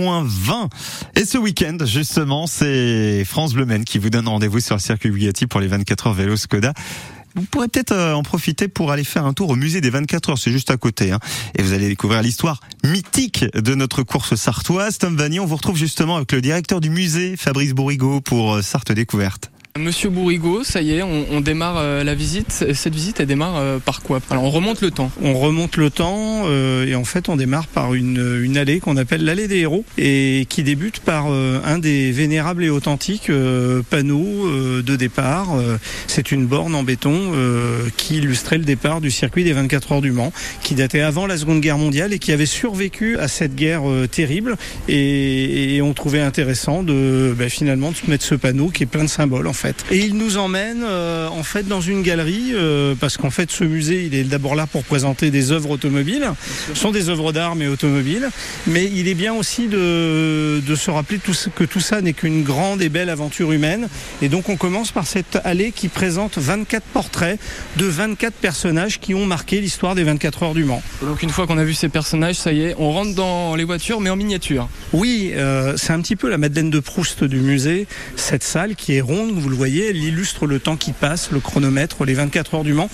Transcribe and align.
moins 0.00 0.24
20. 0.26 0.70
Et 1.16 1.24
ce 1.24 1.36
week-end, 1.36 1.76
justement, 1.84 2.46
c'est 2.46 3.24
France 3.24 3.52
Bleu 3.52 3.66
qui 3.84 3.98
vous 3.98 4.10
donne 4.10 4.26
rendez-vous 4.26 4.60
sur 4.60 4.76
le 4.76 4.80
circuit 4.80 5.10
Bugatti 5.10 5.46
pour 5.46 5.60
les 5.60 5.68
24 5.68 6.08
heures 6.08 6.14
vélo 6.14 6.36
Skoda. 6.36 6.72
Vous 7.36 7.42
pourrez 7.42 7.68
peut-être 7.68 7.92
euh, 7.92 8.14
en 8.14 8.22
profiter 8.22 8.66
pour 8.66 8.90
aller 8.90 9.04
faire 9.04 9.24
un 9.24 9.32
tour 9.32 9.50
au 9.50 9.56
musée 9.56 9.80
des 9.80 9.90
24 9.90 10.30
heures, 10.30 10.38
c'est 10.38 10.50
juste 10.50 10.70
à 10.70 10.76
côté. 10.76 11.12
Hein. 11.12 11.20
Et 11.54 11.62
vous 11.62 11.72
allez 11.72 11.88
découvrir 11.88 12.22
l'histoire 12.22 12.60
mythique 12.84 13.44
de 13.54 13.74
notre 13.74 14.02
course 14.02 14.34
sartoise. 14.34 14.98
Tom 14.98 15.16
Vanier, 15.16 15.38
on 15.38 15.46
vous 15.46 15.56
retrouve 15.56 15.76
justement 15.76 16.16
avec 16.16 16.32
le 16.32 16.40
directeur 16.40 16.80
du 16.80 16.90
musée, 16.90 17.36
Fabrice 17.36 17.72
Bourrigaud, 17.72 18.20
pour 18.20 18.54
euh, 18.54 18.62
Sarthe 18.62 18.92
Découverte. 18.92 19.49
Monsieur 19.78 20.10
Bourrigaud, 20.10 20.64
ça 20.64 20.82
y 20.82 20.94
est, 20.94 21.02
on, 21.02 21.40
démarre 21.40 21.76
euh, 21.78 22.02
la 22.02 22.16
visite. 22.16 22.50
Cette 22.50 22.92
visite, 22.92 23.20
elle 23.20 23.26
démarre 23.26 23.56
euh, 23.56 23.78
par 23.78 24.02
quoi? 24.02 24.18
Alors, 24.28 24.42
on 24.42 24.50
remonte 24.50 24.80
le 24.80 24.90
temps. 24.90 25.12
On 25.22 25.38
remonte 25.38 25.76
le 25.76 25.90
temps 25.90 26.42
euh, 26.46 26.86
et 26.86 26.96
en 26.96 27.04
fait, 27.04 27.28
on 27.28 27.36
démarre 27.36 27.68
par 27.68 27.94
une, 27.94 28.56
allée 28.56 28.80
qu'on 28.80 28.96
appelle 28.96 29.24
l'allée 29.24 29.46
des 29.46 29.58
héros 29.58 29.84
et 29.96 30.44
qui 30.48 30.64
débute 30.64 30.98
par 30.98 31.28
un 31.28 31.78
des 31.78 32.10
vénérables 32.10 32.64
et 32.64 32.68
authentiques 32.68 33.30
panneaux 33.90 34.82
de 34.82 34.96
départ. 34.96 35.48
C'est 36.08 36.32
une 36.32 36.46
borne 36.46 36.74
en 36.74 36.82
béton 36.82 37.32
qui 37.96 38.16
illustrait 38.16 38.58
le 38.58 38.64
départ 38.64 39.00
du 39.00 39.10
circuit 39.10 39.44
des 39.44 39.52
24 39.52 39.92
heures 39.92 40.00
du 40.00 40.10
Mans, 40.10 40.32
qui 40.62 40.74
datait 40.74 41.00
avant 41.00 41.26
la 41.26 41.38
Seconde 41.38 41.60
Guerre 41.60 41.78
mondiale 41.78 42.12
et 42.12 42.18
qui 42.18 42.32
avait 42.32 42.44
survécu 42.44 43.18
à 43.18 43.28
cette 43.28 43.54
guerre 43.54 43.82
terrible. 44.10 44.56
Et, 44.88 45.80
on 45.82 45.94
trouvait 45.94 46.20
intéressant 46.20 46.82
de 46.82 47.34
ben, 47.38 47.48
finalement 47.48 47.92
de 47.92 48.10
mettre 48.10 48.24
ce 48.24 48.34
panneau 48.34 48.68
qui 48.68 48.82
est 48.82 48.86
plein 48.86 49.04
de 49.04 49.08
symboles. 49.08 49.46
Et 49.90 49.98
il 49.98 50.16
nous 50.16 50.36
emmène 50.36 50.82
euh, 50.84 51.28
en 51.28 51.42
fait 51.42 51.66
dans 51.66 51.80
une 51.80 52.02
galerie 52.02 52.52
euh, 52.52 52.94
parce 52.98 53.16
qu'en 53.16 53.30
fait 53.30 53.50
ce 53.50 53.64
musée 53.64 54.04
il 54.04 54.14
est 54.14 54.24
d'abord 54.24 54.54
là 54.54 54.66
pour 54.66 54.84
présenter 54.84 55.30
des 55.30 55.52
œuvres 55.52 55.70
automobiles. 55.70 56.30
Ce 56.68 56.74
sont 56.74 56.90
des 56.90 57.08
œuvres 57.08 57.32
d'art 57.32 57.56
mais 57.56 57.66
automobiles. 57.66 58.30
Mais 58.66 58.84
il 58.84 59.08
est 59.08 59.14
bien 59.14 59.34
aussi 59.34 59.68
de, 59.68 60.60
de 60.66 60.74
se 60.74 60.90
rappeler 60.90 61.18
tout, 61.18 61.34
que 61.54 61.64
tout 61.64 61.80
ça 61.80 62.00
n'est 62.00 62.12
qu'une 62.12 62.42
grande 62.42 62.82
et 62.82 62.88
belle 62.88 63.10
aventure 63.10 63.52
humaine. 63.52 63.88
Et 64.22 64.28
donc 64.28 64.48
on 64.48 64.56
commence 64.56 64.92
par 64.92 65.06
cette 65.06 65.38
allée 65.44 65.72
qui 65.72 65.88
présente 65.88 66.38
24 66.38 66.82
portraits 66.84 67.38
de 67.76 67.86
24 67.86 68.34
personnages 68.34 68.98
qui 69.00 69.14
ont 69.14 69.26
marqué 69.26 69.60
l'histoire 69.60 69.94
des 69.94 70.04
24 70.04 70.42
heures 70.42 70.54
du 70.54 70.64
Mans. 70.64 70.82
Donc, 71.02 71.22
une 71.22 71.30
fois 71.30 71.46
qu'on 71.46 71.58
a 71.58 71.64
vu 71.64 71.74
ces 71.74 71.88
personnages, 71.88 72.36
ça 72.36 72.52
y 72.52 72.62
est, 72.62 72.74
on 72.78 72.92
rentre 72.92 73.14
dans 73.14 73.54
les 73.54 73.64
voitures, 73.64 74.00
mais 74.00 74.10
en 74.10 74.16
miniature. 74.16 74.68
Oui, 74.92 75.32
euh, 75.34 75.74
c'est 75.76 75.92
un 75.92 76.00
petit 76.00 76.16
peu 76.16 76.28
la 76.28 76.38
Madeleine 76.38 76.70
de 76.70 76.80
Proust 76.80 77.24
du 77.24 77.40
musée. 77.40 77.86
Cette 78.16 78.42
salle 78.42 78.74
qui 78.74 78.94
est 78.94 79.00
ronde, 79.00 79.32
vous 79.32 79.49
le 79.50 79.56
voyez, 79.56 79.90
elle 79.90 79.96
illustre 79.96 80.46
le 80.46 80.58
temps 80.58 80.76
qui 80.76 80.92
passe, 80.92 81.30
le 81.30 81.40
chronomètre, 81.40 82.04
les 82.04 82.14
24 82.14 82.54
heures 82.54 82.64
du 82.64 82.72
Mans. 82.72 82.90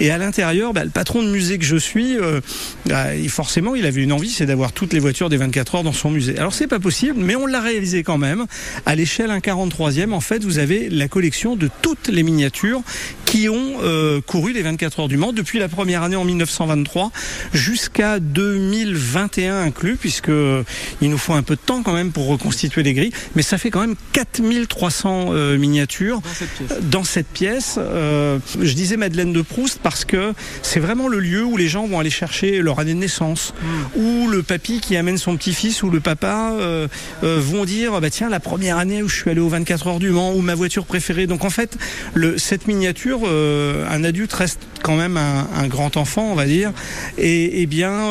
Et 0.00 0.10
à 0.10 0.18
l'intérieur, 0.18 0.72
bah, 0.72 0.84
le 0.84 0.90
patron 0.90 1.22
de 1.22 1.28
musée 1.28 1.58
que 1.58 1.64
je 1.64 1.76
suis, 1.76 2.16
euh, 2.16 2.40
bah, 2.86 3.06
forcément, 3.28 3.74
il 3.74 3.84
avait 3.86 4.02
une 4.02 4.12
envie, 4.12 4.30
c'est 4.30 4.46
d'avoir 4.46 4.72
toutes 4.72 4.92
les 4.92 5.00
voitures 5.00 5.28
des 5.28 5.36
24 5.36 5.76
heures 5.76 5.82
dans 5.82 5.92
son 5.92 6.10
musée. 6.10 6.38
Alors 6.38 6.54
c'est 6.54 6.66
pas 6.66 6.80
possible, 6.80 7.18
mais 7.18 7.36
on 7.36 7.46
l'a 7.46 7.60
réalisé 7.60 8.02
quand 8.02 8.18
même. 8.18 8.46
À 8.86 8.94
l'échelle 8.94 9.30
1 9.30 9.38
43e, 9.38 10.12
en 10.12 10.20
fait, 10.20 10.42
vous 10.44 10.58
avez 10.58 10.88
la 10.88 11.08
collection 11.08 11.56
de 11.56 11.68
toutes 11.82 12.08
les 12.08 12.22
miniatures 12.22 12.82
qui 13.24 13.48
ont 13.48 13.74
euh, 13.82 14.20
couru 14.20 14.52
les 14.52 14.62
24 14.62 15.00
heures 15.00 15.08
du 15.08 15.16
Mans 15.16 15.32
depuis 15.32 15.58
la 15.58 15.68
première 15.68 16.02
année 16.02 16.16
en 16.16 16.24
1923 16.24 17.10
jusqu'à 17.52 18.20
2021 18.20 19.60
inclus, 19.60 19.96
puisque 19.96 20.28
euh, 20.28 20.62
il 21.00 21.10
nous 21.10 21.18
faut 21.18 21.34
un 21.34 21.42
peu 21.42 21.56
de 21.56 21.60
temps 21.60 21.82
quand 21.82 21.92
même 21.92 22.12
pour 22.12 22.28
reconstituer 22.28 22.82
les 22.82 22.94
grilles, 22.94 23.12
mais 23.34 23.42
ça 23.42 23.58
fait 23.58 23.70
quand 23.70 23.80
même 23.80 23.96
4300 24.12 25.26
euh, 25.30 25.58
miniatures 25.58 25.95
Dans 26.04 26.20
cette 26.34 26.50
pièce. 26.50 26.80
dans 26.82 27.04
cette 27.04 27.26
pièce. 27.28 27.78
Euh, 27.78 28.38
je 28.60 28.72
disais 28.74 28.96
Madeleine 28.96 29.32
de 29.32 29.42
Proust 29.42 29.80
parce 29.82 30.04
que 30.04 30.34
c'est 30.62 30.80
vraiment 30.80 31.08
le 31.08 31.18
lieu 31.18 31.44
où 31.44 31.56
les 31.56 31.68
gens 31.68 31.86
vont 31.86 31.98
aller 31.98 32.10
chercher 32.10 32.60
leur 32.60 32.78
année 32.78 32.94
de 32.94 32.98
naissance, 32.98 33.54
où 33.96 34.28
le 34.28 34.42
papy 34.42 34.80
qui 34.80 34.96
amène 34.96 35.18
son 35.18 35.36
petit-fils 35.36 35.82
ou 35.82 35.90
le 35.90 36.00
papa 36.00 36.52
euh, 36.52 36.88
euh, 37.24 37.40
vont 37.40 37.64
dire 37.64 38.00
bah 38.00 38.10
tiens 38.10 38.28
la 38.28 38.40
première 38.40 38.78
année 38.78 39.02
où 39.02 39.08
je 39.08 39.16
suis 39.16 39.30
allé 39.30 39.40
aux 39.40 39.48
24 39.48 39.86
heures 39.86 39.98
du 39.98 40.10
Mans 40.10 40.32
ou 40.34 40.40
ma 40.40 40.54
voiture 40.54 40.84
préférée. 40.84 41.26
Donc 41.26 41.44
en 41.44 41.50
fait 41.50 41.76
le, 42.14 42.38
cette 42.38 42.66
miniature, 42.66 43.20
un 43.26 44.04
adulte 44.04 44.32
reste 44.32 44.60
quand 44.82 44.96
même 44.96 45.16
un, 45.16 45.48
un 45.56 45.66
grand 45.66 45.96
enfant 45.96 46.28
on 46.30 46.34
va 46.34 46.46
dire, 46.46 46.72
et, 47.18 47.62
et 47.62 47.66
bien 47.66 48.10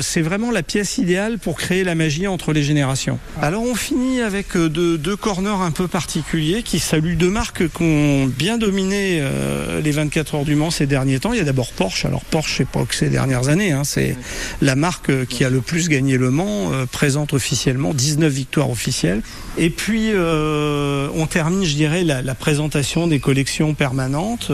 c'est 0.00 0.22
vraiment 0.22 0.50
la 0.50 0.62
pièce 0.62 0.98
idéale 0.98 1.38
pour 1.38 1.56
créer 1.56 1.84
la 1.84 1.94
magie 1.94 2.26
entre 2.26 2.52
les 2.52 2.62
générations. 2.62 3.18
Alors 3.42 3.62
on 3.62 3.74
finit 3.74 4.20
avec 4.20 4.56
deux, 4.56 4.96
deux 4.96 5.16
corners 5.16 5.62
un 5.62 5.70
peu 5.70 5.88
particuliers 5.88 6.62
qui 6.62 6.78
saluent 6.78 7.17
deux 7.18 7.30
marques 7.30 7.68
qui 7.68 7.82
ont 7.82 8.26
bien 8.26 8.58
dominé 8.58 9.18
euh, 9.20 9.80
les 9.80 9.90
24 9.90 10.36
heures 10.36 10.44
du 10.44 10.54
Mans 10.54 10.70
ces 10.70 10.86
derniers 10.86 11.18
temps. 11.18 11.32
Il 11.32 11.38
y 11.38 11.42
a 11.42 11.44
d'abord 11.44 11.72
Porsche. 11.72 12.04
Alors 12.04 12.24
Porsche, 12.24 12.58
c'est 12.58 12.68
pas 12.68 12.84
que 12.84 12.94
ces 12.94 13.10
dernières 13.10 13.48
années, 13.48 13.72
hein, 13.72 13.82
c'est 13.84 14.16
la 14.62 14.76
marque 14.76 15.26
qui 15.26 15.44
a 15.44 15.50
le 15.50 15.60
plus 15.60 15.88
gagné 15.88 16.16
le 16.16 16.30
Mans, 16.30 16.72
euh, 16.72 16.86
présente 16.86 17.32
officiellement 17.32 17.92
19 17.92 18.32
victoires 18.32 18.70
officielles. 18.70 19.22
Et 19.58 19.70
puis 19.70 20.10
euh, 20.12 21.08
on 21.16 21.26
termine, 21.26 21.64
je 21.64 21.74
dirais, 21.74 22.04
la, 22.04 22.22
présentation 22.34 23.08
des 23.08 23.18
collections 23.18 23.74
permanentes 23.74 24.52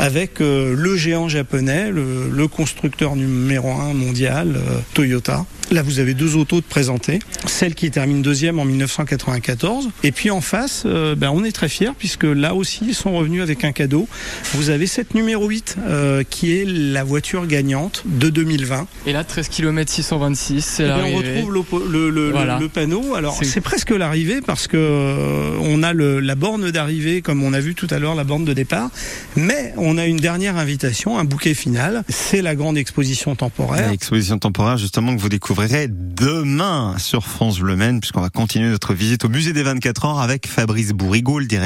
avec 0.00 0.40
le 0.40 0.96
géant 0.96 1.28
japonais, 1.28 1.92
le, 1.92 2.48
constructeur 2.48 3.14
numéro 3.14 3.70
un 3.70 3.92
mondial, 3.92 4.56
Toyota. 4.94 5.44
Là, 5.70 5.82
vous 5.82 5.98
avez 5.98 6.14
deux 6.14 6.36
autos 6.36 6.60
de 6.60 6.66
présenter. 6.66 7.18
Celle 7.46 7.74
qui 7.74 7.90
termine 7.90 8.22
deuxième 8.22 8.58
en 8.58 8.64
1994. 8.64 9.90
Et 10.04 10.12
puis 10.12 10.30
en 10.30 10.40
face, 10.40 10.84
ben, 10.84 11.30
on 11.30 11.44
est 11.44 11.52
très 11.52 11.68
fiers 11.76 11.92
puisque 11.98 12.24
là 12.24 12.54
aussi, 12.54 12.80
ils 12.86 12.94
sont 12.94 13.12
revenus 13.12 13.42
avec 13.42 13.64
un 13.64 13.72
cadeau. 13.72 14.08
Vous 14.54 14.70
avez 14.70 14.86
cette 14.86 15.14
numéro 15.14 15.46
8 15.48 15.76
euh, 15.86 16.22
qui 16.28 16.56
est 16.56 16.64
la 16.66 17.04
voiture 17.04 17.46
gagnante 17.46 18.02
de 18.06 18.28
2020. 18.30 18.86
Et 19.06 19.12
là, 19.12 19.24
13 19.24 19.48
km 19.48 19.90
626, 19.90 20.62
c'est 20.64 20.82
Eh 20.82 20.86
bien, 20.86 20.94
on 20.96 20.98
l'arrivée. 20.98 21.40
retrouve 21.42 21.54
le, 21.54 22.10
le- 22.10 22.10
le- 22.10 22.30
Voilà. 22.30 22.58
le 22.58 22.68
panneau. 22.68 23.14
Alors 23.14 23.36
C'est- 23.38 23.44
c'est 23.44 23.60
presque 23.60 23.90
l'arrivée 23.90 24.40
parce 24.40 24.66
que 24.66 24.76
euh, 24.76 25.56
on 25.60 25.82
a 25.82 25.92
le- 25.92 26.20
la 26.20 26.34
borne 26.34 26.70
d'arrivée 26.70 27.22
comme 27.22 27.42
on 27.42 27.52
a 27.52 27.60
vu 27.60 27.74
tout 27.74 27.86
à 27.90 27.98
l'heure 27.98 28.14
la 28.14 28.24
borne 28.24 28.44
de 28.44 28.52
départ, 28.52 28.90
mais 29.36 29.72
on 29.76 29.98
a 29.98 30.06
une 30.06 30.16
dernière 30.18 30.56
invitation, 30.56 31.18
un 31.18 31.24
bouquet 31.24 31.54
final. 31.54 32.04
C'est 32.08 32.42
la 32.42 32.54
grande 32.54 32.76
exposition 32.78 33.34
temporaire. 33.36 33.90
L'exposition 33.90 34.38
temporaire, 34.38 34.78
justement, 34.78 35.14
que 35.14 35.20
vous 35.20 35.28
découvrirez 35.28 35.88
demain 35.90 36.94
sur 36.98 37.26
France 37.26 37.58
Bleu 37.60 37.76
Maine, 37.76 38.00
puisqu'on 38.00 38.20
va 38.20 38.30
continuer 38.30 38.68
notre 38.70 38.94
visite 38.94 39.24
au 39.24 39.28
musée 39.28 39.52
des 39.52 39.62
24 39.62 40.04
heures 40.06 40.20
avec 40.20 40.46
Fabrice 40.46 40.92
Bourrigaud, 40.92 41.38
le 41.38 41.46
directeur, 41.46 41.65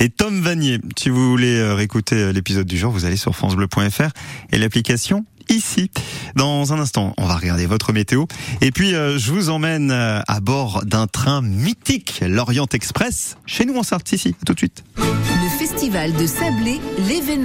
et 0.00 0.08
Tom 0.08 0.40
Vanier. 0.40 0.80
Si 0.98 1.08
vous 1.08 1.30
voulez 1.30 1.56
euh, 1.56 1.74
réécouter 1.74 2.16
euh, 2.16 2.32
l'épisode 2.32 2.66
du 2.66 2.76
jour, 2.76 2.90
vous 2.90 3.04
allez 3.04 3.16
sur 3.16 3.34
francebleu.fr 3.36 4.10
et 4.50 4.58
l'application 4.58 5.24
ici. 5.48 5.90
Dans 6.34 6.72
un 6.72 6.80
instant, 6.80 7.14
on 7.18 7.26
va 7.26 7.36
regarder 7.36 7.66
votre 7.66 7.92
météo. 7.92 8.24
Et 8.60 8.72
puis, 8.72 8.94
euh, 8.94 9.18
je 9.18 9.30
vous 9.30 9.50
emmène 9.50 9.90
à 9.90 10.40
bord 10.40 10.82
d'un 10.84 11.06
train 11.06 11.42
mythique, 11.42 12.20
l'Orient 12.26 12.66
Express, 12.72 13.36
chez 13.46 13.64
nous 13.64 13.76
en 13.76 13.82
Sarthe, 13.82 14.12
ici. 14.12 14.34
À 14.42 14.44
tout 14.44 14.54
de 14.54 14.58
suite. 14.58 14.82
Le 14.96 15.58
festival 15.58 16.12
de 16.14 16.26
Sablé, 16.26 16.80
l'événement 17.08 17.42